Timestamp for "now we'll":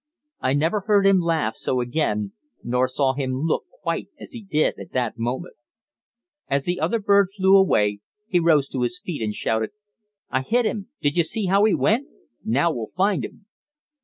12.43-12.87